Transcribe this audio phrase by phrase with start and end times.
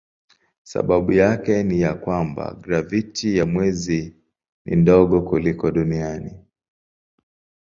[0.63, 4.15] Sababu yake ni ya kwamba graviti ya mwezi
[4.65, 6.31] ni ndogo kuliko duniani.